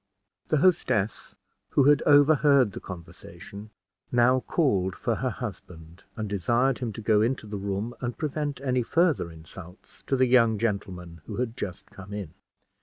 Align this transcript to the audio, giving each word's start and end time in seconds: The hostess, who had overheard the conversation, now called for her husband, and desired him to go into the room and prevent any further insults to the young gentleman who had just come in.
The 0.47 0.57
hostess, 0.57 1.35
who 1.69 1.83
had 1.83 2.01
overheard 2.07 2.71
the 2.71 2.79
conversation, 2.79 3.69
now 4.11 4.39
called 4.39 4.95
for 4.95 5.17
her 5.17 5.29
husband, 5.29 6.05
and 6.15 6.27
desired 6.27 6.79
him 6.79 6.91
to 6.93 7.01
go 7.01 7.21
into 7.21 7.45
the 7.45 7.59
room 7.59 7.93
and 8.01 8.17
prevent 8.17 8.59
any 8.61 8.81
further 8.81 9.29
insults 9.31 10.01
to 10.07 10.15
the 10.15 10.25
young 10.25 10.57
gentleman 10.57 11.21
who 11.27 11.35
had 11.35 11.55
just 11.55 11.91
come 11.91 12.13
in. 12.13 12.33